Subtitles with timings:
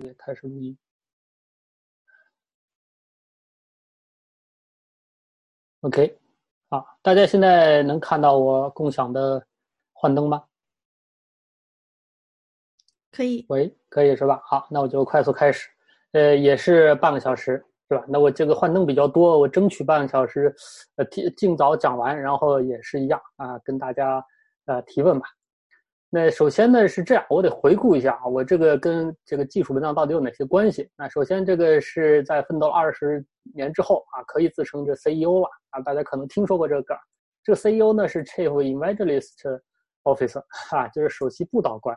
[0.00, 0.76] 对，开始录音。
[5.80, 6.18] OK，
[6.68, 9.46] 好，大家现在能看到我共享的
[9.92, 10.44] 幻灯吗？
[13.10, 13.46] 可以。
[13.48, 14.42] 喂，可以是吧？
[14.44, 15.68] 好，那我就快速开始。
[16.12, 18.04] 呃，也是半个小时，是吧？
[18.08, 20.54] 那我这个幻灯比较多，我争取半个小时，
[20.96, 24.22] 呃，提尽早讲完，然后也是一样啊，跟大家
[24.66, 25.35] 呃提问吧。
[26.08, 30.88] 那首先呢是这样，我得回顾一下啊，我这个跟这个技术文档到底有哪些关系？
[30.96, 33.24] 那首先这个是在奋斗二十
[33.54, 36.96] 年之后啊，可以自称这 CEO 了啊，大家可能听说过这个梗。
[37.42, 39.60] 这个 CEO 呢是 Chief Evangelist
[40.04, 41.96] Officer 啊，就是首席布道官。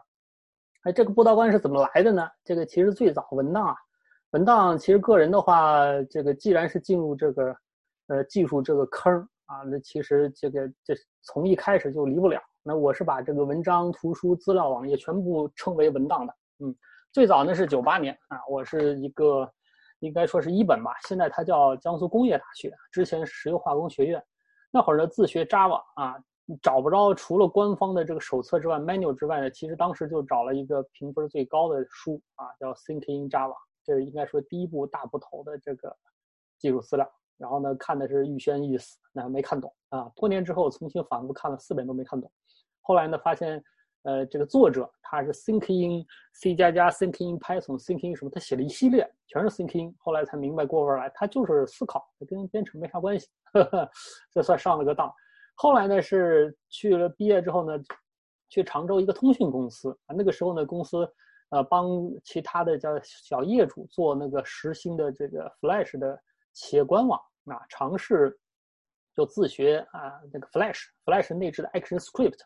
[0.84, 2.28] 哎，这个布道官是怎么来的呢？
[2.44, 3.76] 这个其实最早文档啊，
[4.32, 7.56] 文档其实个人的话，这个既然是进入这个
[8.08, 9.14] 呃技术这个坑
[9.46, 12.42] 啊，那其实这个这从一开始就离不了。
[12.70, 16.36] 那我是把这个文章、图书、资料、网页全部称为文档的。
[16.60, 16.76] 嗯，
[17.12, 19.52] 最早呢是九八年啊，我是一个
[20.02, 24.24] 应该说是一本吧，现在它叫江苏工业大学，之前石油化工学院。
[24.70, 26.16] 那会儿呢自学 Java 啊，
[26.62, 35.98] 找不着除了官方的这个手册之外，manual 之外呢，其实当时就找了一个评分最高的书啊，叫 Thinking Java，这应该说第一部大部头的这个
[36.60, 37.12] 技术资料。
[37.36, 40.12] 然后呢看的是欲仙欲死，那没看懂啊。
[40.14, 42.30] 多年之后重新反复看了四遍都没看懂。
[42.90, 43.64] 后来呢，发现，
[44.02, 49.94] 呃，这个作者他是 thinking C 加加，thinking Python，thinking 什么，他写了一系列，全是 thinking。
[50.00, 53.88] 后来才明白过味来，他就是思考，跟编程没啥关系，呵呵
[54.32, 55.14] 这算上了个当。
[55.54, 57.80] 后来呢，是去了毕业之后呢，
[58.50, 61.08] 去常州一个通讯公司啊，那个时候呢，公司
[61.50, 61.88] 呃帮
[62.24, 66.20] 其他的叫小业主做那个实心的这个 Flash 的
[66.54, 68.36] 企业官网啊，尝试
[69.16, 72.40] 就自学啊，那个 Flash，Flash 内置的 Action Script。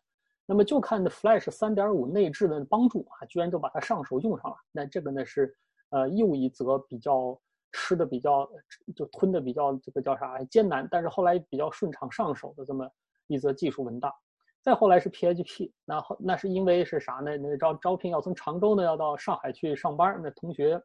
[0.46, 4.58] 那么就看 Flash 三点五内置的帮助啊，居然就把它上手用上了。
[4.72, 5.56] 那这个呢是
[5.90, 7.40] 呃又一则比较
[7.72, 8.50] 吃的比较
[8.96, 12.90] 就吞的比较这个叫啥艰难，但是后来比较顺畅上手的这么
[13.28, 14.14] 一则技术文档。
[14.62, 17.38] 再后来是 PHP，那后那是因为是啥呢？
[17.38, 20.82] 那招招聘要从常州呢要到上海去上班，那同学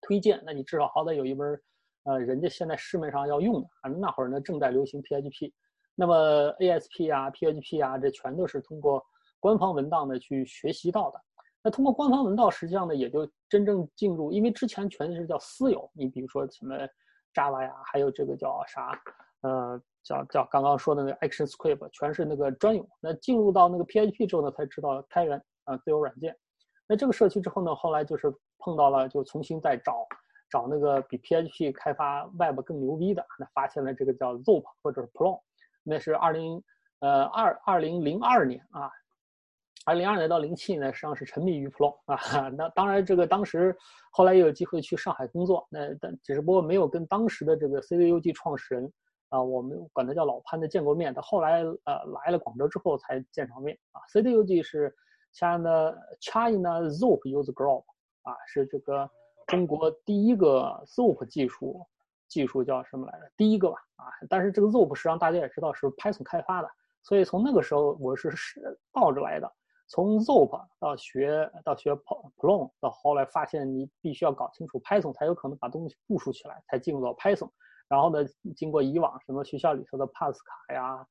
[0.00, 1.60] 推荐，那你至少好歹有一门
[2.04, 5.52] 呃人家现在市面上要用的啊，那会儿呢正在流行 PHP。
[6.00, 6.14] 那么
[6.58, 9.04] ASP 啊，PHP 啊，这全都是通过
[9.38, 11.20] 官方文档呢去学习到的。
[11.62, 15.90] 那通过官方文档，实际上呢也就真正进入，因为之前全是叫私有。
[15.92, 16.74] 你比如说什么
[17.34, 18.98] Java 呀，还有这个叫啥，
[19.42, 22.88] 呃，叫叫刚刚说的那个 ActionScript，全是那个专有。
[22.98, 26.34] 那进入到那个 PHP 之后呢，才知道开源啊，自由软件。
[26.88, 30.06] 那这个社区之后呢，后来就是碰到了，就重新再找
[30.50, 35.38] 找那个比 PHP 开发 Web 更牛逼的，那发现了这个叫 Zope 或者是 Plon。
[35.82, 36.62] 那是二零，
[37.00, 38.90] 呃二二零零二年啊，
[39.86, 42.48] 二零零二年到零七年实际上是沉迷于 Plon 啊。
[42.56, 43.76] 那当然，这个当时
[44.12, 48.92] 后来也有机会去上海工作，那但只是不过没有跟当时的这个 CDUG 创始人
[49.30, 51.14] 啊，我们管他叫老潘的见过面。
[51.14, 54.00] 他后来呃来了广州之后才见上面啊。
[54.12, 54.94] CDUG 是
[55.32, 57.84] China China Zope User Group
[58.22, 59.10] 啊，是这个
[59.46, 61.86] 中国第一个 Zope 技术。
[62.30, 63.30] 技术叫什么来着？
[63.36, 66.70] 第一个吧，啊，但是这个 Zope 实际上大家也知道是 Python 开发的，
[67.02, 69.52] 所以从那个时候我是是倒着来的，
[69.88, 71.92] 从 Zope 到学到学
[72.38, 77.50] Plon，到后来发现你必须要搞清楚 Python 才有可能把东西部署起来，才进入到 Python。
[77.88, 78.24] 然后呢，
[78.54, 81.04] 经过以往什么学校里头的 Pascal 呀，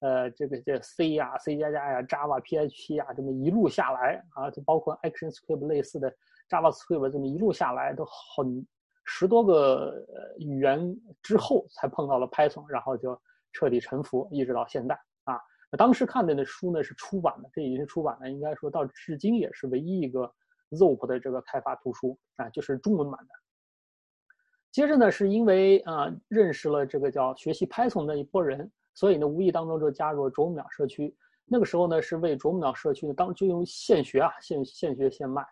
[0.00, 6.14] 呃，这个这 C 呀、C 加加呀、Java、PHP 呀，这么一路下来啊，就包括 ActionScript 类似的
[6.50, 8.66] JavaScript 这么一路下来都很。
[9.06, 13.18] 十多个呃语言之后才碰到了 Python，然后就
[13.52, 14.94] 彻底臣服，一直到现在
[15.24, 15.40] 啊。
[15.78, 20.30] 当时看的那书呢是出版的，这已经是出版的，应该说到至今也是唯一一个
[20.70, 23.28] Zope 的这个开发图书啊，就是中文版的。
[24.72, 31.16] 接着呢，是因为啊认识了这个叫学习 Python 的一波人，所以呢无意当中就加入了啄木鸟社区。
[31.44, 35.46] 那个时候呢是为啄木鸟社区呢当就用现学啊，现现学现卖。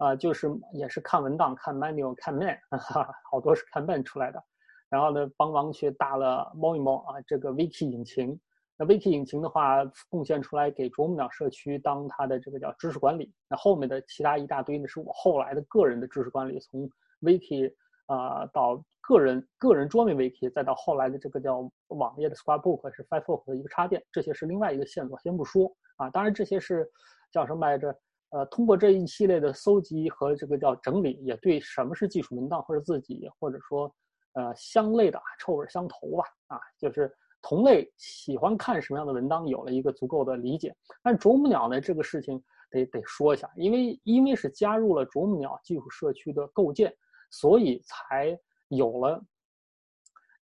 [0.00, 4.42] 啊，就是也是看文档、看 manual、看 man，哈哈，好多是看 man 出来的。
[4.88, 8.40] 然后呢，帮忙去搭了猫一猫啊，这个 wiki 引擎。
[8.78, 13.30] 那 wiki 引擎的话，贡献出来给啄木鸟社区当它的这个叫知识管理。
[13.46, 16.88] 那后面的其他一大堆呢，是我后来的个人的知识管理，从
[17.20, 17.70] wiki
[18.06, 26.08] 啊到个人个人桌面 wiki，再到后来的这个叫网页的 scrapbook 是 firefox 的一个插件，这些是另外一个线索，先不说啊。
[26.08, 26.90] 当然这些是
[27.30, 27.94] 叫什么来着？
[28.30, 33.92] 呃，通过这一系列的搜集和这个叫整理，也对什么是技术文档或者自己或者说
[34.34, 37.12] 呃相类的臭味相投吧，啊，就是
[37.42, 40.74] 同类喜欢看什么样的文档有了一个足够的理解。
[41.02, 46.94] 但啄木鸟呢，这个事情得得说一下，因为因为是加入了啄木鸟技术社区的构建，
[47.30, 48.38] 所以才
[48.68, 49.20] 有了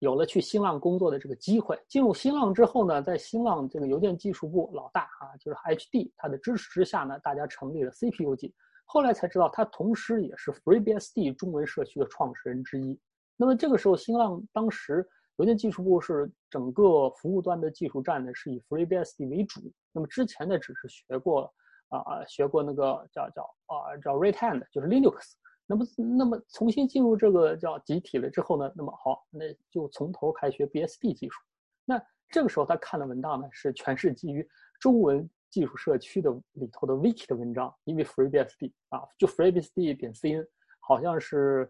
[0.00, 1.78] 有了去新浪工作的这个机会。
[1.88, 8.52] 进入新浪之后呢，在新浪这个邮件技术部老大啊，就是 HD，他的支持之下呢，大家成立了 CPUG。
[8.84, 12.98] 后来才知道，他同时也是 FreeBSD 中文社区的创始人之一。
[13.36, 15.06] 那么这个时候，新浪当时
[15.36, 19.60] 邮件技术部是整个服务端的技术站呢，是以 FreeBSD 为主。
[19.92, 21.52] 那么之前呢，只是学过
[21.88, 25.32] 啊，学过那个叫叫啊叫 Red Hat，就是 Linux。
[25.68, 25.84] 那么
[26.16, 31.40] 那么重新进入这个叫集体了之后呢，那么好，那就从头开学 BSD 技术。
[31.84, 34.44] 那这个时候他看的文档呢，是全是基于
[34.80, 35.28] 中文。
[35.50, 40.46] 技术社区的里头的 wiki 的文章，因为 FreeBSD 啊，就 FreeBSD 点 cn，
[40.78, 41.66] 好像是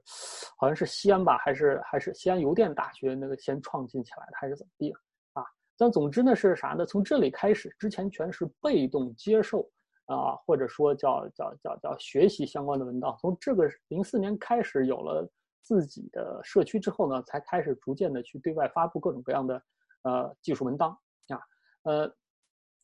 [0.59, 4.93] 好像是西安吧，还是还是西安邮电大学那个先创建起来的，还是怎么地
[5.33, 5.45] 啊？
[5.77, 6.85] 但总之呢是啥呢？
[6.85, 9.71] 从这里开始，之前全是被动接受
[10.09, 13.17] 啊，或者说叫叫叫叫学习相关的文档。
[13.21, 15.27] 从这个零四年开始有了
[15.63, 19.63] 自己的社区之后呢，才开始逐渐的去对外发布各种各样的
[20.03, 20.91] 呃技术文档
[21.29, 21.41] 啊，
[21.85, 22.13] 呃。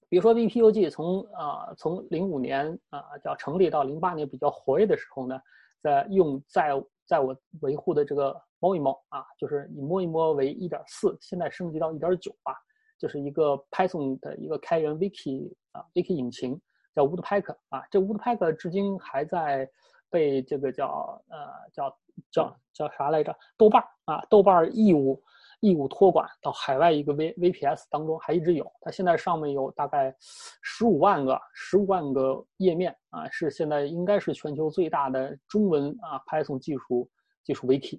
[0.06, 5.36] 比如说，VPUG 从啊从零五年啊叫成立到零八年比较活跃的时候呢，
[5.82, 6.70] 在用在
[7.04, 12.54] 在我维护的这个摸一摸啊，就是以摸一摸为一点四，现在升级到一点九吧，
[12.96, 16.60] 就是一个 Python 的一个开源 Wiki 啊 Wiki 引擎
[16.94, 19.68] 叫 Woodpecker 啊，这 Woodpecker 至今还在
[20.10, 21.38] 被这个叫呃
[21.72, 21.98] 叫
[22.30, 23.36] 叫叫啥来着？
[23.56, 25.22] 豆瓣啊豆瓣义务。
[25.60, 30.14] 义务托管到海外一个 V VPS 当中还一直有，它现在上面有大概
[30.60, 37.08] 十五万个十五万个页面啊，是现在应该是全球最大的中文啊 Python 技术
[37.42, 37.98] 技术 Wiki。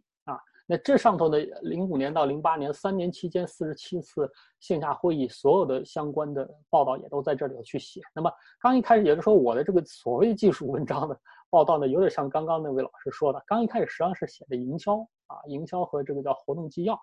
[0.66, 4.30] 那这上头的零五年到零八年三年期间四十七次
[4.60, 8.02] 线下会议，所有的相关的报道也都在这里头去写。
[8.14, 11.20] 那么刚一开始，也就是说我的这个所谓技术文章的
[11.50, 14.98] 报道呢，有点像刚刚那位老师说的，刚一开始实际上是写的营销
[15.28, 17.00] 啊，营销和这个叫活动纪要。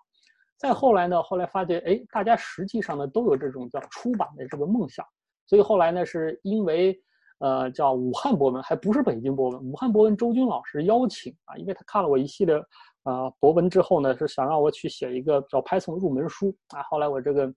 [0.55, 1.21] 再后来呢？
[1.21, 5.05] 后来发觉，哎，大家实际上呢都有这种叫出版的这个梦想，
[5.45, 6.97] 所以后来呢，是因为，
[7.39, 9.61] 呃，叫武汉博文，还不是北京博文。
[9.61, 12.55] 武汉博文周军老师邀请啊，因为他看了我一系列
[13.03, 16.81] 啊博文之后呢，是想让我去写一个叫 Python 入门书啊。
[16.83, 17.53] 后来我这个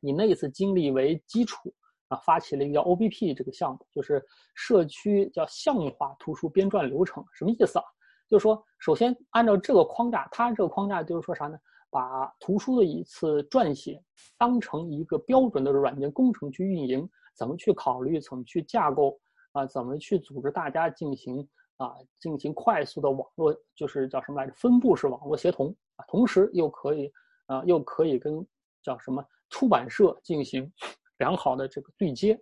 [0.00, 1.72] 以那一次经历为基础
[2.08, 7.84] 啊，发起了一个叫 OBP 这个项目，就是社区叫项目化图书编撰流程，什么意思啊？
[8.28, 11.58] 就是说，首先按照这个框架，它这个框架就是说啥呢？
[11.90, 14.02] 把图书的一次撰写
[14.36, 19.16] 当成一个标准的软件工程去运营，怎么去考虑，怎么去架构
[19.52, 24.52] 啊，怎么去组织大家进行啊，进行快速的网络，就是叫什么来着？
[24.54, 27.12] 分布式网络协同啊，同时又可以
[27.46, 28.46] 啊，又可以跟
[28.82, 30.70] 叫什么出版社进行
[31.18, 32.34] 良好的这个对接，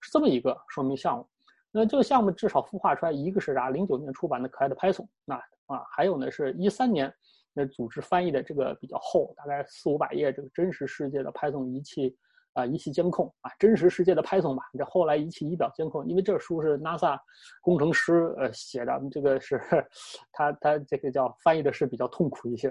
[0.00, 1.28] 是这么一个说明项目。
[1.70, 3.70] 那这个项目至少孵化出来一个是啥？
[3.70, 5.36] 零九年出版的可爱的 Python，那
[5.66, 7.12] 啊，还有呢是一三年。
[7.52, 12.16] 那组织翻译的这个比较厚，大概四五百页，这个真实世界的 Python 仪器
[12.54, 14.62] 啊，仪器监控啊，真实世界的 Python 吧。
[14.76, 17.18] 这后来仪器仪表监控，因为这书是 NASA
[17.60, 19.60] 工程师呃写的，这个是
[20.32, 22.68] 他他这个叫翻译的是比较痛苦一些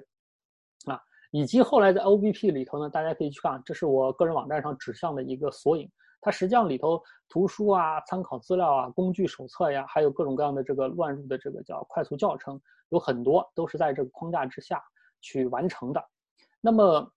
[0.85, 0.99] 啊。
[1.31, 5.89] 以及后来在 OBP 里头呢，大家可以去看，这是我个人网站上指向的一个索引。
[6.21, 12.59] 它实际上里头图书啊、参考资料啊、工具手册呀，还有各种各样的这个乱入的这个叫快速教程，
[12.89, 14.83] 有很多都是在这个框架之下
[15.21, 16.03] 去完成的。
[16.59, 17.09] 那么，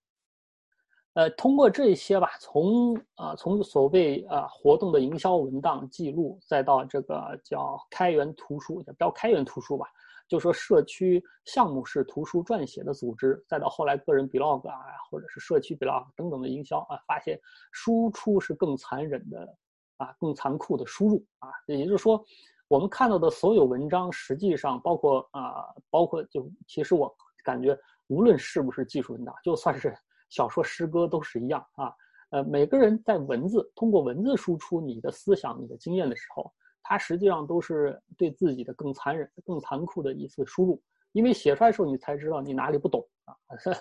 [1.15, 9.87] 呃，通过这些吧，从啊从所谓啊活动的营销文档记录，再到这个叫开源图书，叫开源图书吧。
[10.27, 14.79] 就说社区项目式图书撰写的组织，再到后来个人 blog 啊，
[15.11, 17.39] 或者是社区 blog 等等的营销啊，发现
[17.71, 19.57] 输出是更残忍的
[19.99, 21.51] 啊，更残酷的输入啊。
[21.67, 22.25] 也就是说，
[22.69, 27.15] 我们看到的所有文章，实际上包括啊，包括就其实我
[27.45, 29.95] 感觉，无论是不是技术文档，就算是
[30.33, 31.93] 小说、诗歌都是一样啊。
[32.31, 36.51] 呃，每个人在文字通过文字输出你的思想、你的经验的时候。
[36.85, 43.37] 它实际上都是对自己的更残忍、更残酷的一次输入，因为写出来的时候你才知道你哪里不懂啊，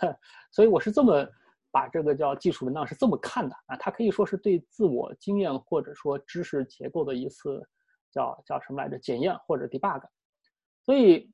[0.53, 1.27] 所以我是这么
[1.71, 7.67] 把这个叫技术文档是这么看的啊，它可以说是对自我经验或者说知识结构的一次
[8.11, 10.03] 叫叫什么来着检验或者 debug，
[10.85, 11.33] 所以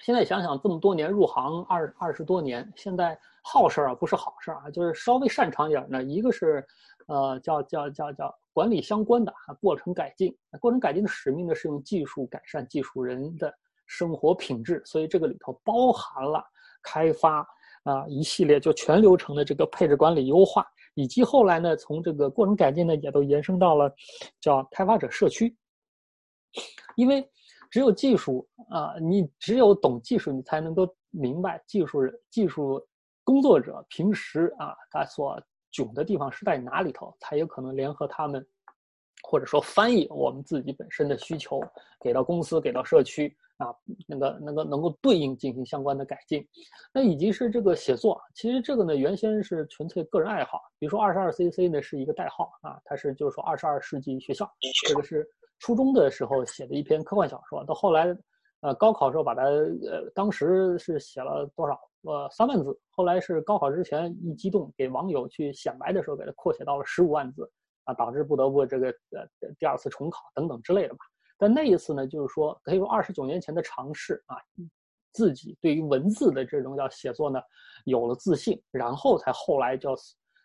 [0.00, 6.66] 现在想想这么多年入行二二十多年，现在好事儿啊不是好事儿啊，就是稍微擅长一点呢，一个是
[7.06, 8.34] 呃叫叫叫叫。
[8.52, 13.52] 管理相关的啊，过程改进，过程改进的使命呢是用技术改善技术人的
[13.84, 16.42] 生活品质，所以这个里头包含了
[16.82, 17.46] 开发
[17.84, 23.94] 啊一系列就全流程的这个配置管理优化，以及后来呢从这个过程改进呢也都延伸到了
[24.40, 25.54] 叫开发者社区
[26.94, 27.28] 因为
[27.70, 32.82] 只有技术啊，你只有懂技术，你才能够明白技术人技术
[33.26, 35.42] 工作者平时啊他所
[35.72, 38.46] 囧的地方是在哪里头，才有可能联合他们。
[39.22, 41.60] 或者说翻译我们自己本身的需求
[42.00, 43.74] 给到公司，给到社区啊，
[44.06, 46.46] 那个那个能够对应进行相关的改进。
[46.92, 50.60] 那以及是这个写作，其实这个呢原先是纯粹个人爱好。
[50.78, 54.48] 比如说二十二 CC 呢是一个代号啊，它是就是说二十二世纪学校，
[54.86, 55.26] 这个是
[55.58, 57.64] 初中的时候写的一篇科幻小说。
[57.64, 58.16] 到后来，
[58.66, 67.48] 呃高考时候把它呃当时是写了多少呃三万字，后来是高考之前一激动给网友去显摆的时候，给它扩写到了十五万字。
[67.88, 69.24] 啊，导致不得不这个呃
[69.60, 70.98] 第二次重考等等之类的吧。
[71.38, 74.34] 但那一次呢，就是说可以说二十九年前的尝试啊，
[75.12, 77.40] 自己对于文字的这种叫写作呢
[77.84, 79.94] 有了自信，然后才后来叫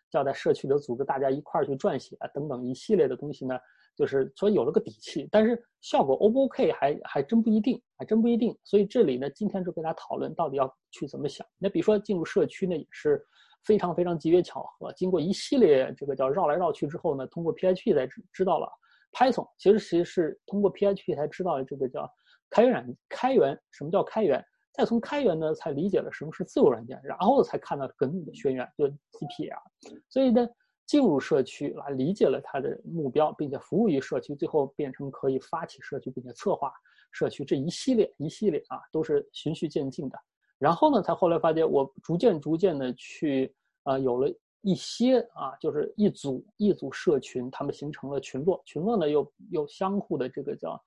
[0.08, 3.58] 叫在社区里组织大家一块儿去撰写啊等等一系列的东西呢，
[3.96, 5.28] 就是说有了个底气。
[5.30, 8.56] 但是效果 O 不 OK 还还真不一定，还真不一定。
[8.64, 11.46] 所以这里呢，今天就跟大家讨论到底要去怎么想。
[11.58, 13.24] 那比如说进入社区呢，也是。
[13.64, 18.68] 非常非常机缘巧合，经过一系列这个叫绕来绕去之后呢，通过 PHP 才知知道了
[19.12, 19.48] Python。
[19.56, 22.12] 其实其实是通过 PHP 才知道了这个叫
[22.50, 23.56] 开源开源。
[23.70, 24.44] 什么叫开源？
[24.72, 29.62] 再从开源呢，才理解了什么是自由软件，然后才看到梗里的宣言，就 GPL。
[30.08, 30.44] 所以呢，
[30.92, 36.70] 进入社区来理解了他的目标，并且服务于社区，最后变成可以发起社区，并且策划
[37.12, 40.18] 社区这一系列一系列啊，都是循序渐进的。
[40.58, 44.30] 然后呢，才后来发现，我逐渐逐渐的去，呃，有了
[44.60, 50.78] 一些啊，就是一组一组社群，他们形成了群落，群落呢又又相互的这个叫，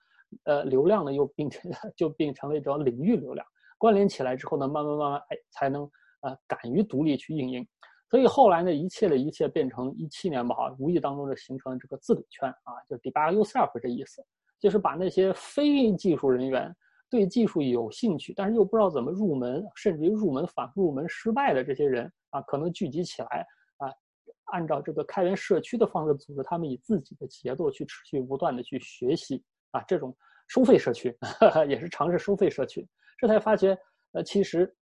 [0.43, 3.43] 呃，流量呢又变成 就变成了一种领域流量，
[3.79, 5.89] 关联起来之后呢，慢慢慢慢，哎，才能
[6.21, 7.67] 呃敢于独立去运营。
[8.15, 14.25] 所以后来呢，一切的一切变成一七年吧，无意当中就形成了这个自主圈啊，就 debug yourself 这意思，
[14.57, 16.73] 就是把那些非技术人员。
[17.09, 23.45] 对技术有兴趣，但是又不知道怎么入门，甚至于入门反复入门失败的这些人啊，可能聚集起来
[23.79, 23.91] 啊，
[24.45, 30.15] 按照这个开源社区的方式组织，他们以自己的节奏去持续不断的去学习啊，这种
[30.47, 31.13] 收费社区
[31.67, 33.77] 也是尝试收费社区，这才发觉
[34.13, 34.73] 呃，其实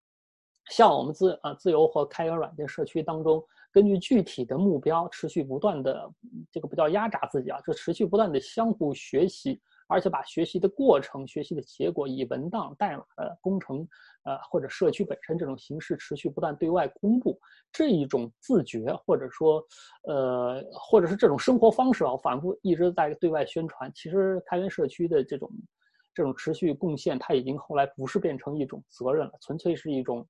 [0.70, 6.10] 像我们自啊自由和开源软件社区当中，根据具体的目标持续不断的
[6.52, 9.62] 这个不叫压榨自己啊，就持续不断的相互学习。
[9.88, 13.86] 而且把学习的过程、学习的结果以文档、代码的工程，
[14.24, 17.38] 呃，或者社区本身这种形式持续不断对外公布，
[17.72, 19.62] 这一种自觉，或者说，
[20.08, 23.92] 呃，或者是这种生活方式啊，反复一直在对外宣传。
[23.94, 25.52] 其实开源社区的这种
[26.14, 30.26] 这种持续贡献，它已经后来不是变成一种责任了，纯粹是一种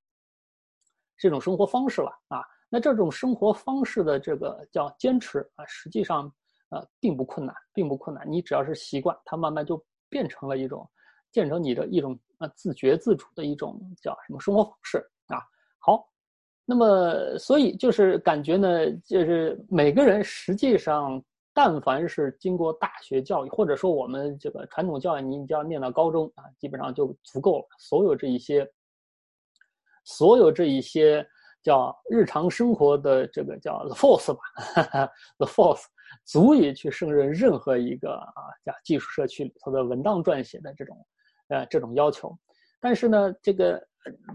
[1.24, 2.44] 这种生活方式了啊。
[2.70, 6.32] 那这种生活方式的这个叫坚持啊，实际上。
[6.70, 8.26] 呃，并不困难，并不困难。
[8.28, 10.90] 你只要是习惯，它慢慢就变成了一种，
[11.32, 15.38] 变成你的一种呃自觉自主的一种叫什么生活方式啊。
[15.78, 16.04] 好，
[16.66, 27.66] 那么所以就是感觉呢，就是每个人实际上，但凡是经过大学教育，或者说我们这个传统教育，你只要念到高中啊，基本上就足够了。
[27.78, 28.68] 所有这一些，
[30.04, 31.26] 所有这一些
[31.62, 34.42] 叫日常生活的这个叫 the force 吧，
[35.38, 35.84] the force。
[36.26, 40.96] 足以去胜任任何一个啊，叫技术社区里头的文档撰写的这种，
[41.48, 42.38] 呃，这种要求。
[42.80, 43.82] 但是呢，这个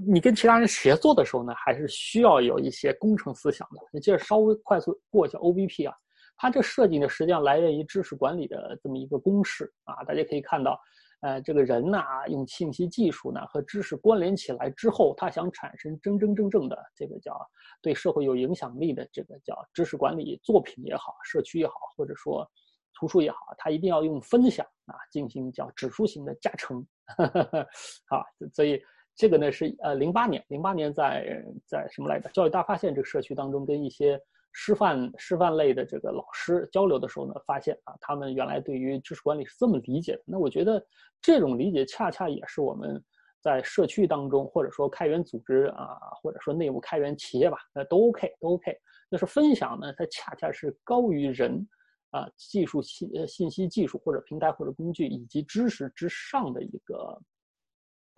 [0.04, 3.80] 你跟其他人协作的时候呢，还是需要有一些工程思想的。
[3.92, 5.94] 你接着稍微快速过一下 O B P 啊，
[6.36, 10.80] 它这设计呢，实际上来源于知识管理的这么一个公式啊，大家可以看到。
[11.20, 17.36] 呃，这个人呢，用信息技术呢和知识关联起来之后，他想产生真真正正的这个叫
[17.82, 22.48] 对社会有影响力的这个叫知识管理作品也好，社区也好，或者说
[22.94, 26.86] 图书也好，他一定要用分享啊进行叫指数型的加成，
[28.10, 28.22] 啊，
[28.54, 28.80] 所以
[29.16, 32.30] 这个呢是呃零八年，零八年在在什么来着？
[32.30, 34.20] 教育大发现这个社区当中跟一些。
[34.60, 40.22] 师范师范类的这个老师交流的时候呢，发现啊，他们原来对于知识管理是这么理解的。
[40.26, 40.84] 那我觉得
[41.22, 43.00] 这种理解恰恰也是我们
[43.40, 48.76] 在社区当中，或者说开源组织啊，或者说内部开源企业吧，那都 OK，都 OK。
[49.12, 51.64] 就是分享呢，它恰恰是高于人
[52.10, 57.22] 啊技术信信息技术或者平台或者工具以及知识之上的一个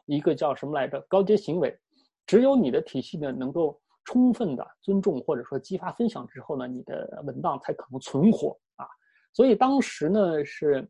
[0.07, 1.79] 一个叫什么来着高阶行为。
[2.27, 3.79] 只有你的体系呢，能够。
[4.05, 8.87] 充分的尊重或者说激发分享之后呢，你的文档才可能存活啊。
[9.33, 10.89] 所以当时呢是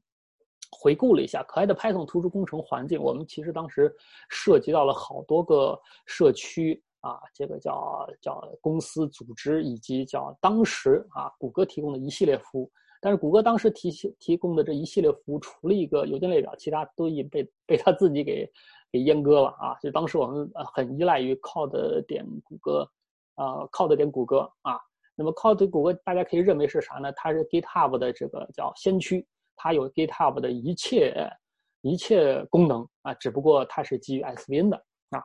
[0.71, 3.95] 回顾了一下可爱的 Python 图书工程环境，我们其实当时
[4.29, 12.71] 涉及到了好多个社区啊，这个叫叫公司组织以及叫当时啊谷歌提供的一系列服务。
[13.03, 18.47] 但是谷歌当时提提供的这一系列服务，除了一个邮件列表，其他都已被被他自己给
[18.93, 19.75] 给阉割了啊！
[19.81, 22.87] 就当时我们很依赖于 Code 点谷歌，
[23.37, 24.79] 呃靠的点谷歌啊。
[25.15, 27.13] 那么靠的谷歌大家可以认为是啥呢？
[27.13, 31.31] 它是 GitHub 的这个叫先驱，它有 GitHub 的一切
[31.83, 34.77] 一切功能啊，只不过它是基于 SVN 的
[35.11, 35.23] 啊，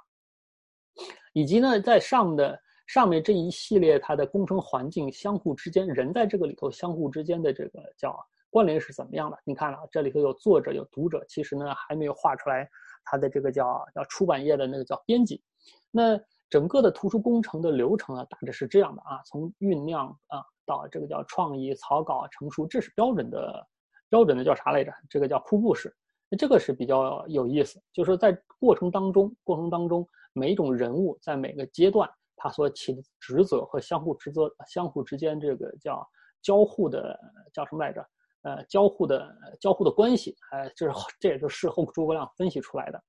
[1.33, 2.59] 以及呢在上的。
[2.87, 8.15] 上面这一系列它的工程环境相互之间，人在这个里头相互之间的这个叫
[8.51, 9.35] 关联是怎么样的？
[9.43, 12.69] 你看啊，这里头有作者有读者，其实呢还没有画出来
[13.03, 15.41] 它的这个叫叫出版业的那个叫编辑。
[15.89, 16.15] 那
[16.49, 23.67] 整个的图书工程的流程啊，大致是这样的啊，从酝酿啊到这个叫创意草稿成熟，这是标准的
[24.09, 24.91] 标准的叫啥来着？
[25.09, 25.95] 这个叫瀑布式。
[26.29, 32.09] 那这个是比较有意思，就是在过程当中过程当中每一种人物在每个阶段。
[32.37, 36.05] 他所起的职责和相互职责、相互之间这个叫
[36.41, 37.17] 交互的
[37.53, 38.05] 叫什么来着？
[38.41, 43.01] 呃，交互的交互的关系，哎，这是这也就是事后诸葛亮分析出来的。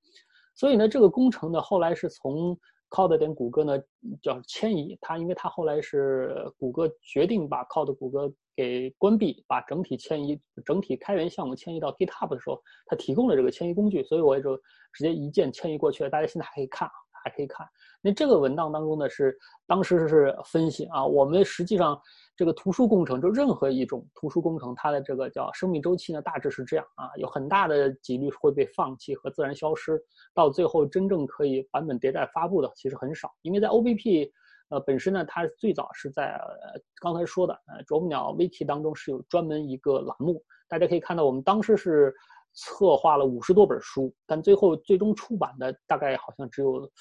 [0.55, 2.57] 所以呢，这个工程呢，后来是从
[2.89, 3.77] Code 点谷歌呢
[4.21, 14.57] 叫迁移，它因为它后来是谷歌决定把 Code 谷歌给关闭，把整体迁移、整体开源项目迁移到 GitHub 的时候，它提供了这个迁移工具，所以我也就
[14.93, 16.09] 直接一键迁移过去了。
[16.09, 16.89] 大家现在还可以看。
[17.23, 17.67] 还可以看，
[18.01, 21.99] 那这个文档当中呢是当时是分析啊，我们实际上
[22.37, 29.99] 这个图书工程就任何一种图书工程，它的这个叫生命周期呢，大致是这样啊，有很大的几率会被放弃和自然消失，
[30.33, 34.31] 到最后真正可以版本迭代发布的其实很少，因为在 OBP
[34.69, 42.13] 呃本身呢，它最早是在呃刚才说的呃啄木鸟 Wiki 当中是有专门一个栏目，大家可以看到我们当时是。
[42.59, 46.91] 策划了五十多本书，但最后最终出版的大概好像只有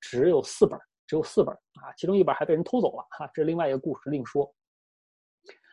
[0.00, 4.48] 只有四本，只有四本啊，其中一本还被人偷走了哈，这另外一个故事另说。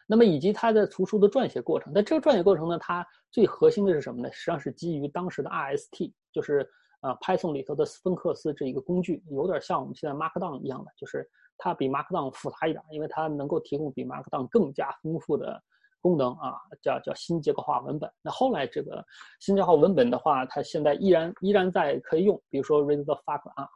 [0.10, 4.32] 那么以及它的图书的撰写过程，那这个撰写过程呢，它最核心的是什么呢？
[4.32, 6.68] 实际上是基于当时的 RST，就是
[7.02, 15.62] 呃 Python 里头的斯芬克斯这一个工具，有点像我们现在 Markdown 一样的，就是它比 Markdown 复杂一点，因为它能够提供比 Markdown 更加丰富的。
[16.02, 18.12] 功能啊，叫叫新结构化文本。
[18.22, 19.04] 那后来这个
[19.40, 22.42] 新结构化文本的话，它现在依然依然在可以用。
[22.50, 23.68] 比如说 read the fuck 啊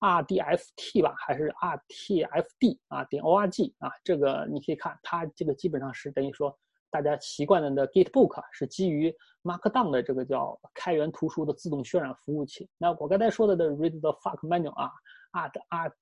[0.00, 6.56] 啊，rdft 吧，还是 rtfd 啊点 org 啊，这个你可以看，它这个基本上是等于说
[6.90, 12.68] 大家习惯的的 gitbook 是基于 markdown 的这个叫开源图书的自动渲染服务器。
[12.78, 14.90] 那我刚才说的的 read the fuck manual 啊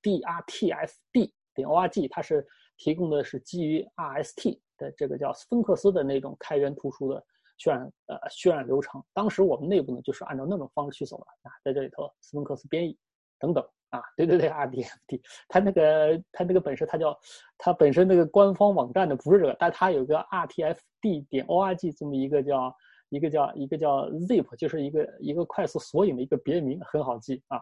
[0.03, 4.59] ，rdrtfd 点 org 它是提供的是基于 rst。
[4.79, 7.25] 的这个叫斯芬克斯的那种开源图书的
[7.59, 12.95] 渲染呃渲染流程，当时我们内部呢就是按照那种方式去走的啊，在这里头斯芬克斯编译
[13.39, 17.19] 等等啊，对对对，RDFT，它那个它那个本身它叫
[17.57, 22.77] 它本身那个官方网站的不是这个，但它有个 RTFD 点 org 这么一个叫
[23.09, 27.59] 一个叫一个叫 zip，就是一个一个快速索引的一个别名，很好记啊。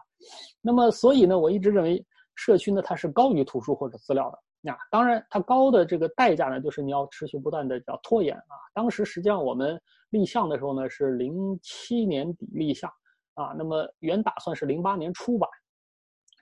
[0.60, 4.38] 那么所以呢，我一直认为社区呢它是高于图书或者资料的。
[4.66, 8.56] 那当然，它高的这个代价呢，就是你要持续不断的叫拖延啊。
[8.72, 12.90] 当时实际上我们立项的时候呢，是零七年底立项
[13.34, 15.46] 啊，那么原打算是零八年出版，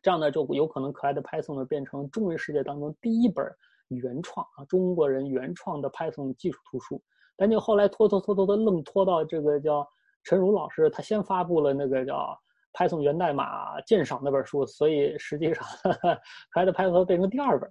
[0.04, 3.44] 这样呢就有可能可爱的 Python 呢变成中文世界当中第一本
[3.88, 7.02] 原创啊中国人原创的 Python 技术图书。
[7.36, 9.84] 但就后来拖拖拖拖的，愣拖到这个叫
[10.22, 12.38] 陈儒老师他先发布了那个叫
[12.72, 15.66] Python 源代码鉴赏那本书，所以实际上
[16.52, 17.68] 可爱的 Python 变成第二本。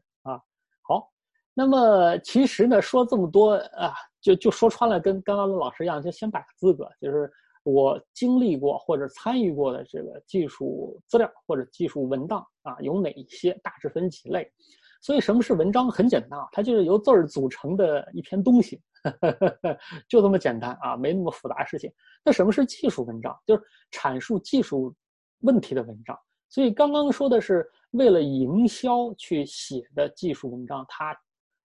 [1.53, 7.31] 那么其实呢，说这么多啊，就就说穿了，跟刚刚的老师一样，就先摆个资格，就是
[7.63, 13.53] 我经历过或者参与过的这个技术资料或者技术文档啊，有哪一些？
[13.63, 14.49] 大致分几类。
[15.01, 15.89] 所以什么是文章？
[15.89, 18.79] 很简单啊，它就是由字儿组成的一篇东西，
[20.07, 21.91] 就这么简单啊，没那么复杂事情。
[22.23, 23.35] 那什么是技术文章？
[23.45, 24.95] 就是阐述技术
[25.39, 26.15] 问题的文章。
[26.49, 31.17] 所以刚刚说的是为了营销去写的技术文章，它，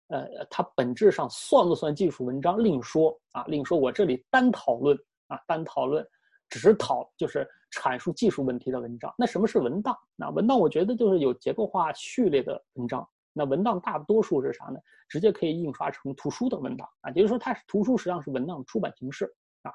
[0.08, 3.78] 呃，它本质上算不算技术文章另说啊，另说。
[3.78, 6.08] 我这里单讨论啊，单讨论，
[6.50, 9.14] 只是讨就是阐述技术问题的文章。
[9.18, 9.98] 那什么是文档？
[10.16, 13.08] 那文档我觉得就是有结构化序列的文章。
[13.34, 14.80] 那文档大多数是啥呢？
[15.10, 19.26] 直接可以印刷成图书的文档啊，也就是说它是图书，实际上是文档出版形式
[19.64, 19.72] 啊。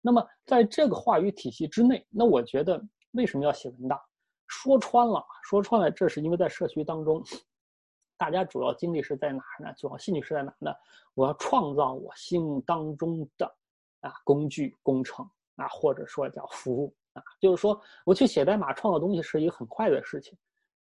[0.00, 2.82] 那么在这个话语体系之内，那我觉得
[3.12, 4.00] 为什么要写文档？
[4.46, 7.22] 说穿了，说穿了，这是因为在社区当中，
[8.16, 9.72] 大家主要精力是在哪儿呢？
[9.76, 10.72] 主要兴趣是在哪呢？
[11.14, 13.46] 我要创造我心目当中的
[14.00, 20.36] 啊工具工程啊，或者说叫服务啊，就是说我去写代码创造东西是一个很快的事情，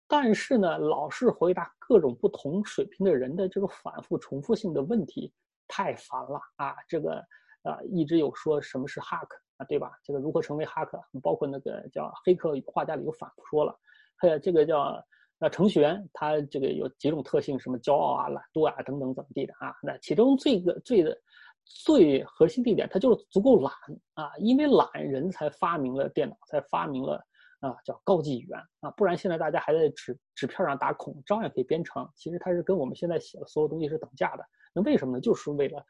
[0.08, 5.34] 但是呢，老是回答各种不同水平的人的这个反复重复性的问题，
[5.68, 6.76] 太烦了啊！
[6.88, 7.16] 这个
[7.64, 9.92] 啊，一直有说什么是哈克啊，对吧？
[10.04, 13.78] 这个如何成为哈克，包括那个叫黑客画家里有反复说了，
[14.18, 15.02] 还有这个叫
[15.42, 19.74] 那程序员，他这个有几种特性，什么骄傲啊、懒惰啊等等怎么地的啊？
[19.82, 21.18] 那其中最个最的
[21.66, 23.74] 最核心地点，他就是足够懒
[24.14, 27.20] 啊，因为懒人才发明了电脑，才发明了。
[27.62, 32.10] 啊，叫高级语言啊，不然现在大家还在纸纸片上打孔，照样可以编程。
[32.16, 34.44] 其实它是跟我们现在写的所有东西是等价的。
[34.74, 35.22] 那为什么呢？
[35.22, 35.86] 就是为了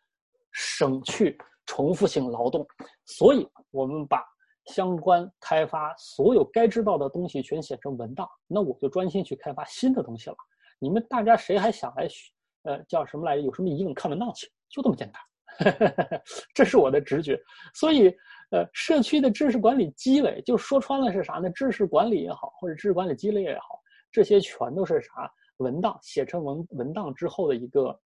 [0.52, 2.68] 省去重复性劳动，
[3.06, 4.22] 所以我们把
[4.66, 8.28] 相关开发所有该知道的东西全写成文档。
[8.48, 10.36] 那我就专心去开发新的东西了。
[10.80, 12.08] 你们大家谁还想来？
[12.64, 13.42] 呃，叫什么来着？
[13.42, 16.22] 有什么疑问看文档去，就这么简单。
[16.54, 17.40] 这是我的直觉，
[17.74, 18.16] 所以。
[18.54, 21.50] 呃，社区的知识管理积累，就说穿了是啥呢？
[21.52, 23.80] 知识管理也好，或者知识管理积累也好，
[24.12, 25.32] 这些全都是啥？
[25.60, 27.98] 文档写成文文档之后的一个，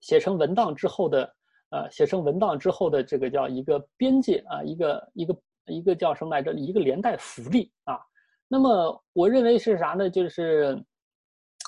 [0.00, 1.32] 写成文档之后的，
[1.72, 6.52] 呃，写成文档之后的这个叫一个边界啊，一个一个一个叫什么来着？
[6.52, 7.98] 一个连带福利啊。
[8.46, 10.08] 那么我认为是啥呢？
[10.08, 10.80] 就是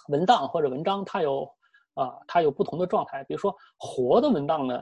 [0.08, 1.50] 文档或者文章，它有
[1.94, 3.24] 啊，它有不同的状态。
[3.24, 4.80] 比如说活的文档呢。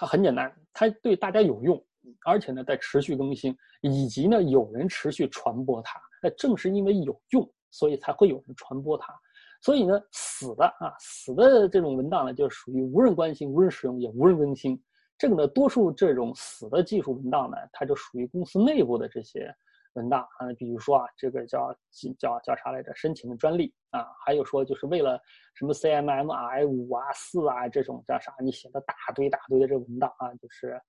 [0.00, 1.84] 它很简单，它对大家有用，
[2.24, 6.00] 而且呢在持续更新，以及呢有人持续传播它。
[6.22, 9.12] 那正是因为有用，所以才会有人传播它。
[9.60, 14.80] 所以呢，死的啊，死的这种文档呢，就属于无人关心、无人使用、也无人更新。
[15.16, 19.54] 这个呢，多数这种死的技术文档呢，它就属于公司内部的这些。
[19.94, 21.74] 文档啊，比如说啊，这个叫
[22.18, 22.94] 叫叫啥来着？
[22.94, 25.18] 申请的专利啊，还有说就是为了
[25.54, 28.32] 什么 CMMI 五啊、四啊这种叫啥？
[28.38, 30.80] 你写的大堆大堆的这个文档啊，就是，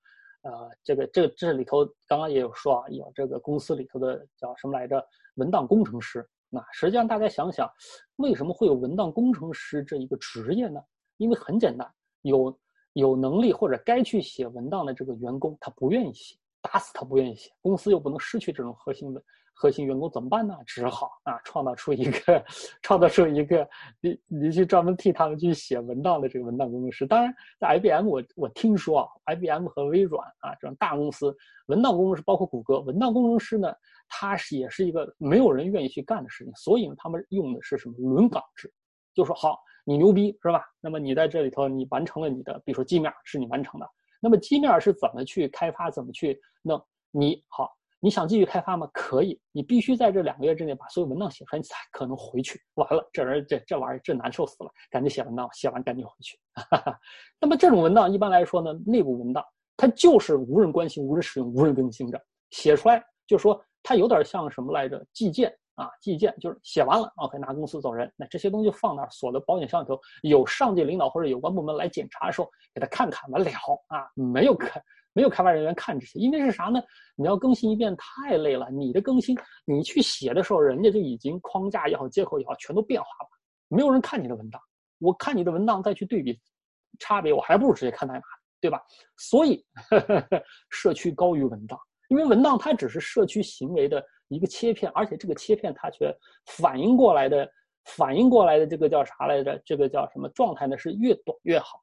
[0.43, 5.03] 呃，这个这这里头刚刚也有说啊，有这个公司里头的叫什么来着？
[5.35, 6.23] 文档工程师。
[6.49, 7.69] 那实际上大家想想，
[8.15, 10.81] 为什么会有文档工程师这一个职业呢？
[11.17, 11.87] 因为很简单，
[12.21, 12.59] 有
[12.93, 16.35] 有能力或者该去写文档的这个员工，他不愿意写。
[16.61, 19.23] 打死他不愿意写，公司又不能失去这种核心的
[19.61, 20.55] 核心员工，怎么办呢？
[20.65, 22.41] 只好啊，创造出一个，
[22.81, 23.67] 创造出一个，
[23.99, 27.05] 你你去专门替他们去写文档的这个文档工程师。
[27.05, 31.35] 当然，在 IBM，我我听说啊，IBM 和微软啊这种大公司，
[31.67, 33.69] 文档工程师包括谷歌，文档工程师呢，
[34.07, 38.73] 他是也是一个没有人愿意去干的事情，所以呢，他们用的是什么轮岗制，
[39.13, 40.63] 就说好，你牛逼是吧？
[40.79, 43.85] 那么你在这里头，你完成了你的，比如说界面是你完成的。
[44.21, 45.91] 那么基面是怎么去开发？
[45.91, 46.81] 怎么去弄？
[47.11, 48.89] 你好，你想继续开发吗？
[48.93, 52.61] 可以，你必须在这两个月之内把所有文档写出来，你才可能回去。
[52.75, 56.39] 完了，这人这这玩意儿这难受死了，赶紧写文档，写完赶紧回去。
[57.39, 59.43] 那么这种文档一般来说呢，内部文档
[59.77, 65.05] 它就是无人关心、无人使用、无人更新的，写出来就说它有点像什么来着？
[65.13, 65.53] 寄件。
[65.75, 68.11] 啊，寄件就是写完了，OK，拿公司走人。
[68.17, 73.49] 那这些东西放那儿，锁在保险箱里头，有上级领导或者有关部门来检查的时候，给他看看完了
[73.87, 74.05] 啊。
[74.13, 74.71] 没有开，
[75.19, 76.81] 没有开发人员看这些，因为是啥呢？
[77.17, 78.69] 你要更新一遍太累了。
[78.71, 83.29] 你的更新，你去写的时候，人家就已经框架也好，接口也好，全都变化了。
[83.67, 84.61] 没有人看你的文档，
[84.99, 86.39] 我看你的文档再去对比
[86.99, 88.21] 差别，我还不如直接看代码，
[88.61, 88.81] 对吧？
[89.17, 91.77] 所以呵呵，社区高于文档，
[92.07, 94.01] 因为文档它只是社区行为的。
[94.31, 97.49] 一个切片，而且这个切片它却反应过来的，
[97.97, 99.59] 反应过来的这个叫啥来着？
[99.65, 100.77] 这个叫什么状态呢？
[100.77, 101.81] 是越短越好！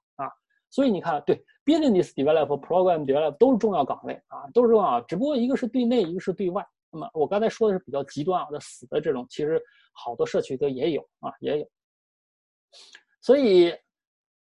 [0.71, 5.01] 所以你看，对，business develop、program develop 都是重要岗位啊，都是重要。
[5.03, 6.67] 只不过一个是对内，一个是对外。
[6.91, 11.69] 那么我刚才说的是比较极端啊的死的这种，其实好多社区都也有啊，也有。
[13.21, 13.75] 所以。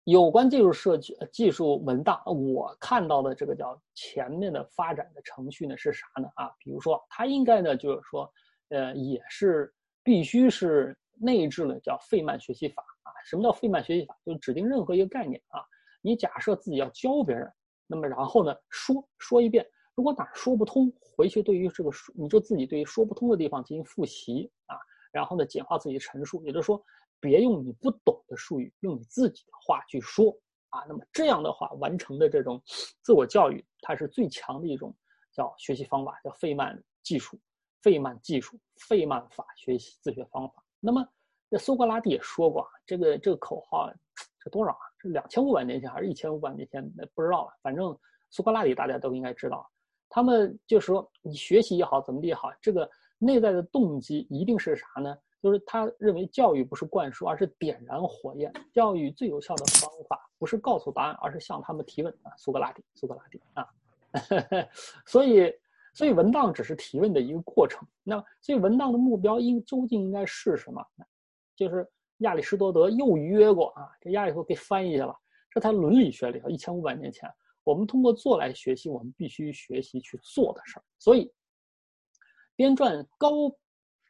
[0.10, 6.30] 有关技术设计、技术文档，我看到的这个叫前面的发展的程序呢是啥呢？
[6.36, 8.32] 啊，比如说它应该呢就是说，
[8.70, 9.70] 呃，也是
[10.04, 13.12] 必须是内置了叫费曼学习法啊。
[13.26, 14.18] 什么叫费曼学习法？
[14.26, 15.60] 就指定任何一个概念啊，
[16.08, 17.52] 你假设自己要教别人，
[17.86, 19.66] 那么然后呢说说一遍，
[19.96, 24.78] 如果哪说不通，回去对于这个说，你就自己对于说不通的地方进行复习啊，
[25.12, 26.84] 然后呢简化自己的陈述，也就是说。
[27.20, 30.32] 别用你不懂的术语，用你自己的话去说
[30.70, 30.86] 啊。
[30.88, 32.62] 那么这样的话，完成的这种
[33.02, 34.96] 自我教育，它是最强的一种
[35.34, 37.40] 叫学习方法，叫费曼技术、
[37.82, 40.64] 费曼技术、费曼法学习自学方法。
[40.80, 41.04] 那么
[41.50, 43.92] 这苏格拉底也说过啊，这个这个口号，
[44.40, 44.86] 这多少啊？
[45.08, 46.92] 是两千五百年前还是一千五百年前？
[46.96, 47.52] 那不知道了。
[47.62, 47.98] 反正
[48.30, 49.68] 苏格拉底大家都应该知道，
[50.10, 55.18] 他们就是说你学习也好，怎么地也好，这个内在的动机一定是啥呢？
[55.42, 58.52] 就是他认为教育不是灌输，而是点燃火焰。
[58.74, 62.32] 教育最有效的方法不是告诉答案，而是向他们提问啊。
[62.38, 63.68] 苏格拉底，苏格拉底啊。
[65.06, 65.54] 所以，
[65.94, 67.88] 所以文档只是提问的一个过程。
[68.04, 70.84] 那所以文档的目标应究竟应该是什么？
[71.56, 71.88] 就是
[72.20, 75.16] 亚里士多德又约过啊，这亚里士多给翻译去了。
[75.52, 77.32] 这在伦理学里头，一千五百年前，
[77.64, 80.84] 我们通过做来学习，我们必须学习去做的事儿。
[81.00, 81.32] 所以，
[82.56, 83.52] 编撰高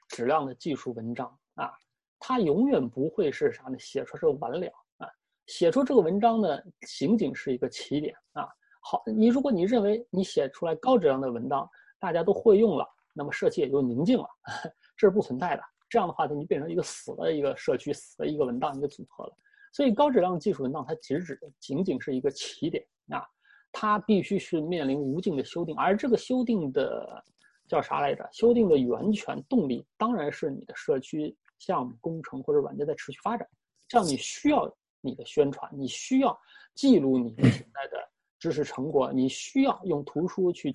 [0.09, 1.71] 质量的技术文章啊，
[2.19, 3.77] 它永远不会是啥呢？
[3.77, 4.67] 写出是完了
[4.97, 5.07] 啊，
[5.45, 8.47] 写出这个文章呢，仅仅是一个起点啊。
[8.81, 14.27] 好，你如果你认为你写出来高质量的文章，大家都会用了，那么社区也就宁静了，
[14.97, 15.63] 这是不存在的。
[15.89, 19.37] 这样的话呢，你变成一个死的一个社区，死的一个文档一个组合了。
[19.73, 23.27] 所以高质量的技术文档，它其实指的仅仅是一个起点啊，
[23.71, 27.23] 它必须是面临无尽的修订，而这个修订的
[27.67, 28.27] 叫啥来着？
[28.31, 33.47] 修订的源泉动力当然是你的社区项目工程或者软件在持续发展，
[33.87, 36.37] 这样你需要你的宣传，你需要
[36.73, 40.73] 记录你现在的知识成果，你需要用图书去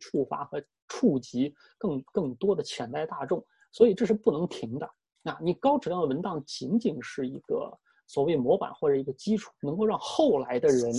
[0.00, 4.88] 触发和触及更更多的潜在大众，所以这是不能停的。
[5.20, 7.78] 那你高质量的文档仅仅是一个。
[8.06, 10.92] 所谓模板或者一个基础，能够让后来的人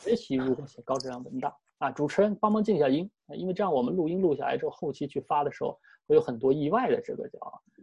[0.00, 1.92] 学习如何写高质量文档啊！
[1.92, 7.38] 主持人帮忙静一下音，因为这样我们录音录下来之后，后期去发的时候会有很多意外的这个叫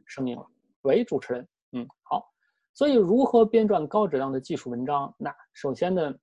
[0.06, 0.46] 声音了。
[0.82, 2.30] 喂，主持人，嗯，好。
[2.74, 5.16] 所以如何编撰高质量的技术文章？
[5.18, 6.14] 那首先呢，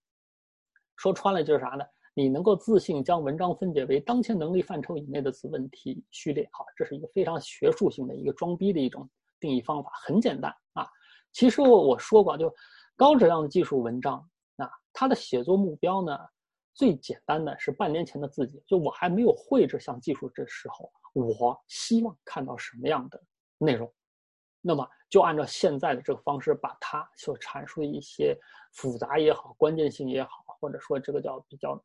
[0.97, 1.85] 说穿了就是啥呢？
[2.19, 6.49] 你能够自信将文章分解为当前能力范畴以内的子问题序列。
[6.51, 10.85] 好，这是一个非常学术性的一个装逼的一种定义方法，很简单啊。
[11.31, 12.53] 其实我我说过，就
[12.97, 14.17] 高质量的技术文章
[14.57, 16.19] 啊，它的写作目标呢，
[16.75, 23.23] 最简单的是半年前的自己，就我还没有会这项技术这时候，我希望看到什么样的
[23.59, 23.89] 内容，
[24.61, 28.37] 那么就按照现在的这个方式，把它所阐述的一些
[28.73, 31.83] 复杂也好、关键性也好，或者说这个叫比较，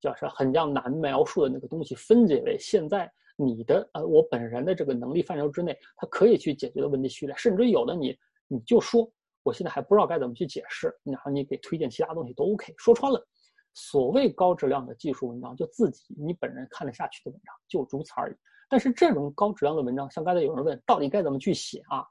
[0.00, 8.16] 叫是很叫难描述的那个东西，分解为现在你的呃我本人的这个能力范畴之内，它可以去解决的问题序列，甚至有的你。
[8.48, 9.10] 你就说，
[9.44, 12.74] 我现在还不知道该怎么去解释，然后你给推荐其他东西都 OK。
[12.76, 13.26] 说穿了，
[13.72, 18.34] 所谓高质量的技术文章，就自己你本人看得下去的文章，就如此而已。
[18.68, 22.04] 但是这种高质量的文章，像刚才有人问，到底该怎么去写啊？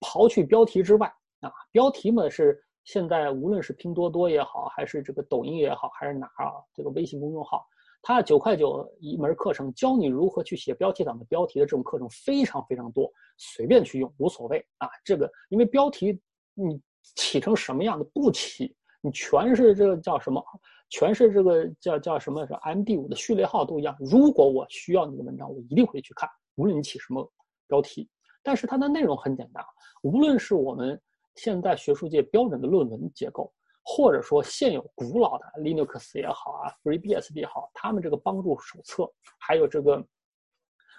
[0.00, 7.66] 刨去标题之外啊，标题嘛是现在无论是拼多多也好，还是这个抖音也好，还是哪儿啊，这个微信公众号，
[8.00, 13.12] 它九块九一门课程，教你如何去写标题党的标题的这种课程非常非常多。
[13.36, 16.18] 随便去用无所谓啊，这个因为标题
[16.54, 16.80] 你
[17.16, 20.40] 起成什么样的不起，你全是这个叫什么，
[20.88, 23.96] 全是这个叫叫什么是 M D 五的序列号都一样。
[23.98, 27.28] 如果我需要你的文章，我一定会去看，无论你起什么
[27.66, 28.08] 标题。
[28.44, 29.64] 但是它的内容很简单，
[30.04, 31.02] 无论是我们
[31.36, 33.52] 现在学术界标准的论文结构，
[33.84, 40.04] 或者说现有古老的 Linux 也好啊，FreeBSD 也好，他们这个帮助手册，还有这个。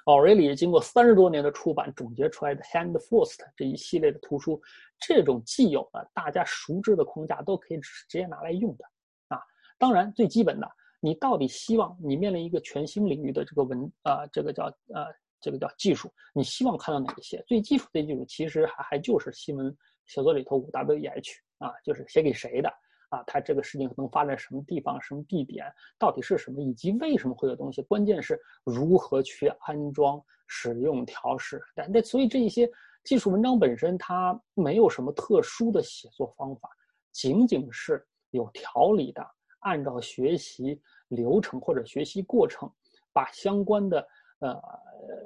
[0.05, 4.61] 奥瑞里经过三十多年的出版，总结出来的 Hand First 这一系列的图书，
[5.01, 8.85] 这种既有的大家熟知的框架都可以直接拿来用的
[9.27, 9.37] 啊。
[9.77, 10.71] 当然，最基本的，
[11.01, 15.05] 你到底希望你面临一个全新领域的这个文啊，这个叫呃，
[15.41, 17.43] 这个叫技术，你希望看到哪一些？
[17.45, 22.73] 最基础的技术其实还还就是新闻写作里头五 W E H 啊，就是写给谁的。
[23.09, 25.65] 啊，它这个事情能发展什么地方、什么地点，
[25.97, 27.81] 到底是什么，以及为什么会有东西？
[27.83, 31.61] 关键是如何去安装、使用、调试。
[31.73, 32.69] 但那所以这一些
[33.05, 36.69] 技术文章本身它没有什么特殊的写作方法，
[37.13, 39.25] 仅仅是有条理的
[39.59, 42.69] 按照学习流程或者学习过程，
[43.13, 44.05] 把相关的
[44.39, 44.61] 呃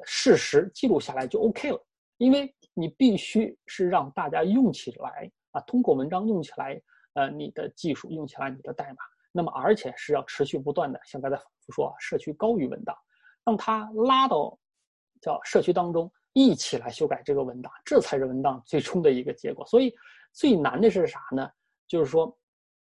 [0.06, 1.84] 事实记录下来就 OK 了。
[2.18, 6.82] 因为你必须是让大家用起来啊，通过文章用起来。
[7.14, 9.00] 呃，你的技术用起来，你的代码，
[9.34, 12.96] 那么而且是要持续不断的，像刚才反复说，社区高于文档，
[13.44, 14.58] 让它拉到
[15.20, 19.68] 叫社区当中一起来修改这个文档，这才是文档最终的一个结果。
[19.68, 19.94] 所以
[20.32, 21.52] 最难的是啥呢？
[21.86, 22.34] 就是说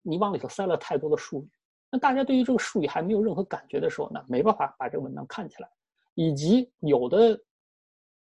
[0.03, 1.51] 你往里头塞了太多的术语，
[1.91, 5.69] 那大家对于这个术语还没有任何感觉的时候呢，没办法把这个文档看起来，
[6.15, 7.37] 以及有的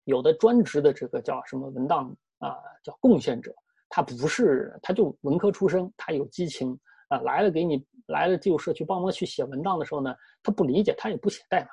[0.09, 3.53] 有的专职的这个叫什么文档啊，叫贡献者。
[3.87, 6.77] 他不是，他就文科出身，他有激情
[7.09, 11.69] 啊，来了给你来了技术社区帮忙去写文档的时候呢，他不理解，他也不写代码，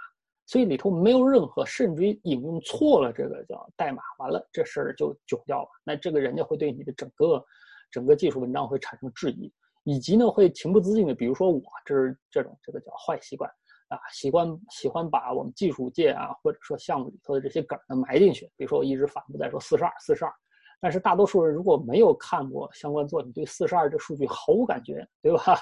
[0.46, 5.68] 所以里头没有任何，甚至于引用错了这个叫代码，完了这事儿就囧掉了。
[5.84, 7.44] 那这个人家会对你的整个
[7.90, 9.52] 整个技术文章会产生质疑，
[9.84, 13.50] 以及呢会情不自禁的，比如说我这是这种这个叫坏习惯
[13.88, 20.32] 啊，习惯喜欢把我们技术界啊或者说项目里头的这些梗儿呢埋进去，比如说我一直反复在说四十二四十二。
[20.78, 25.58] 但是大多数人如果没有看过相关作品，对四十二这数据毫无感觉，对吧？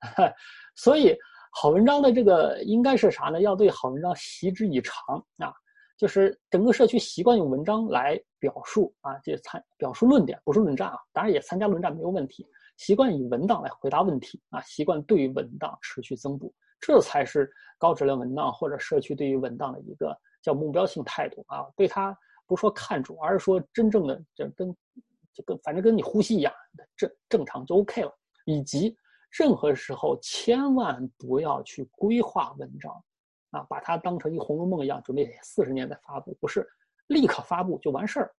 [0.74, 1.14] 所以
[1.52, 3.40] 好文章的这个应该是啥呢？
[3.42, 5.52] 要对好文章习之以常啊，
[5.98, 10.96] 就是整个社区习惯用文章来表述啊，这参表述论点，不是论战啊。
[11.12, 12.46] 当然也参加论战没有问题，
[12.78, 24.76] 习惯以文档来回答问题啊，习惯对于文档持续增补，这才是高质量文档或者社区对于文档的一个叫目标性态度啊，对它不说看重，而是说真正的这跟
[25.32, 26.52] 就跟反正跟你呼吸一样，
[26.96, 28.12] 正正常就 OK 了，
[28.44, 28.96] 以及。
[29.38, 33.04] 任何时候千万不要去规划文章，
[33.50, 36.66] 啊，把它当成一《红楼梦》一样，准备四十年再发布，不是
[37.08, 38.34] 立刻发布就完事儿，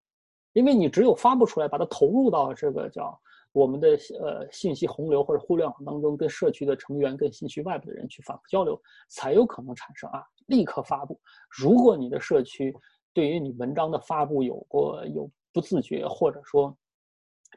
[0.54, 3.19] 因为你只有发布出来，把它投入到这个叫
[3.58, 3.89] 我们的
[4.20, 11.20] 呃信息洪流或者互联网当中，跟社区的成员、跟信息外部的人去反复交流，才有可能产生啊立刻发布。
[11.50, 12.76] 如果你的社区
[13.13, 16.78] 对于你文章的发布有过有不自觉，或者说。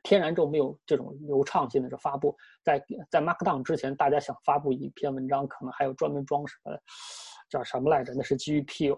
[0.04, 6.72] 天然就没有这种流畅性的这发布，在在 Markdown 之前，大家想发布一篇文章，可能还有专门装什么
[7.50, 8.14] 叫什么来着？
[8.14, 8.88] 那是基于 P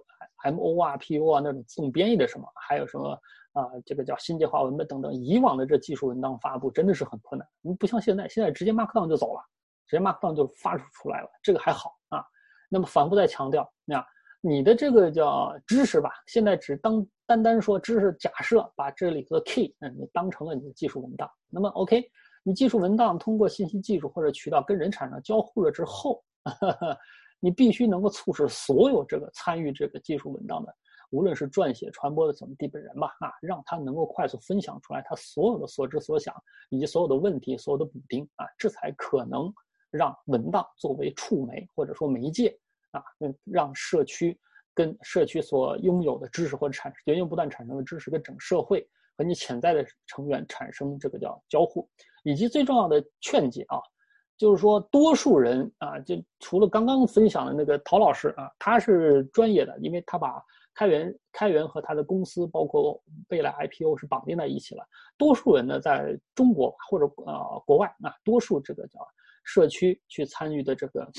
[0.45, 2.47] M O 啊 P U 啊那种自动编译的什么？
[2.69, 3.19] 还有什么
[3.53, 3.69] 啊？
[3.85, 5.15] 这个叫新界化文本等等。
[5.15, 9.41] 以往的这技术文档发布真的是很困难，你不像现在，现在直接 Markdown 就走了，
[9.87, 12.25] 直接 Markdown 就发出出来了，这个还好啊。
[12.69, 14.05] 那么反复再强调，那
[14.41, 17.07] 你的这个叫知识吧，现在只当。
[17.25, 22.05] 单单说知识，假设把这里头的 key，嗯，你当成了你的技术文档，那么 OK，
[22.43, 26.23] 你技术文档通过信息技术或者渠道跟人产生交互了之后，
[27.41, 30.75] 你必须能够促使所有这个参与这个技术文档的，
[31.13, 36.35] 无论是撰写、传播的怎么地本人吧，啊，让他能够快速分享出来他所有的所知所想
[36.71, 39.53] 以及所有的问题、所有的补丁啊，这才可能
[39.91, 42.59] 让文档作为触媒或者说媒介
[42.91, 43.01] 啊，
[43.45, 44.37] 让社区。
[44.75, 51.87] 跟社区所拥有的知识或者产源源不断产生的知识，跟整社会和你潜在的成员产生这个叫交互，
[52.25, 53.77] 以及最重要的劝解啊，
[54.39, 60.43] 就是说多数人啊，就除了刚刚分享的那个陶老师啊，他是专业的，因为他把
[60.75, 64.85] 开源开源和他的公司包括未来 IPO 是绑定在一起了。
[65.19, 69.01] 多数人呢，在中国或者呃国外啊，多数这个叫
[69.45, 71.11] 社区去参与的这个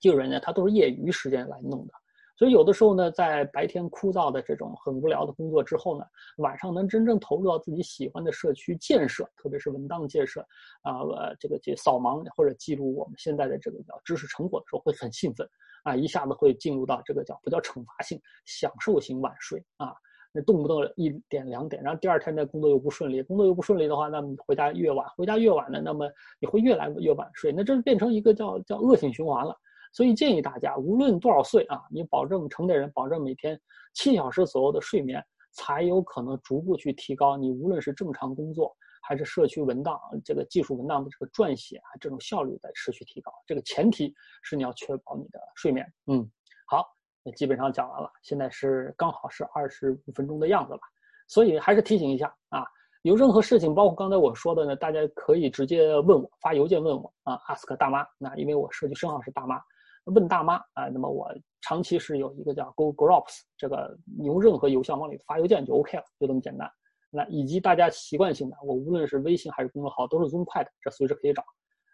[0.00, 1.94] 技术人员，他都是业余时间来弄的。
[2.36, 6.04] 所以有的时候呢，在白天枯燥的这种很无聊的工作之后呢，
[6.36, 10.40] 晚上能真正投入到自己喜欢的社区建设，特别是文档建设，
[10.82, 15.48] 啊，呃，这个这扫盲或者记录我们现在的这个叫知识成果的时候，会很兴奋，
[15.84, 19.94] 啊，一下子会进入到这个叫不叫惩罚性、享受型晚睡啊，
[20.30, 26.06] 那动不动一点两点，然后第二天的工作又不顺利，工作又不顺利的话，那么回家越晚，回家越晚呢，那么
[26.38, 29.56] 你会越来越晚睡，那这变成一个叫叫恶性循环了。
[29.96, 33.58] 所以建议大家，无论多少岁啊，你保证成年人保证每天
[33.94, 43.32] 七小时左右的睡眠，才有可能逐步去提高你无论是正常工作还是社区文档这个技术文档的这个撰写啊，这种效率在持续提高。
[43.46, 45.90] 这个前提是你要确保你的睡眠。
[46.08, 46.30] 嗯，
[46.68, 46.84] 好，
[47.22, 50.80] 那基本上讲完了，现在是刚好是二十五分钟的样子了。
[51.26, 52.66] 所以还是提醒一下啊，
[53.00, 58.06] 有任何事情，包括刚才我说的呢，大家可以直接问我，发邮件问我啊，ask 大妈。
[58.18, 59.58] 那因为我社区生号是大妈。
[60.06, 66.70] 问大妈啊，那么我长期是有一个叫 Go Groups，这个你用任何邮箱往里发邮件就 OK 了，就这么简单。
[67.10, 71.42] 那以及大家习惯性的，我无论是微信还是公众号都是 Zoom 快的这随时可以找。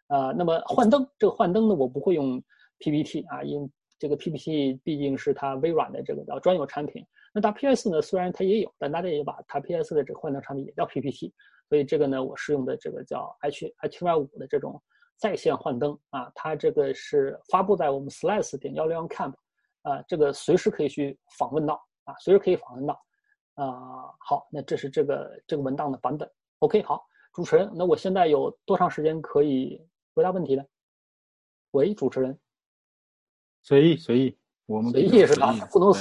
[0.08, 2.42] 呃，那么幻灯这个幻灯呢，我不会用
[2.78, 7.06] PPT 啊，因这个 PPT 毕竟是它微软的这个叫专有产品。
[7.32, 11.32] 那它 PS 呢，虽然它也有，但大家也把它 PS 的这个幻灯产品也叫 PPT，
[11.68, 14.82] 所以这个呢，我是用的这个叫 H H5 的这种。
[15.16, 19.34] 在线幻灯啊，它这个是发布在我们 Slice 点幺六幺 Camp，
[19.82, 22.94] 啊，这个随时可以去访问到啊，随时可以访问到，
[23.54, 26.28] 啊，好，那这是这个这个文档的版本。
[26.58, 29.80] OK，好，主持人，那我现在有多长时间可以
[30.14, 30.64] 回答问题呢？
[31.72, 32.38] 喂，主持人，
[33.62, 35.52] 随意随意，我们随意是吧？
[35.70, 36.00] 不能随。